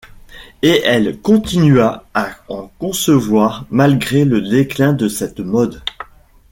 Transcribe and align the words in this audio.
Et 0.63 0.81
elle 0.83 1.19
continua 1.21 2.07
à 2.15 2.31
en 2.49 2.71
concevoir 2.79 3.65
malgré 3.69 4.25
le 4.25 4.41
déclin 4.41 4.93
de 4.93 5.07
cette 5.07 5.39
mode. 5.39 5.83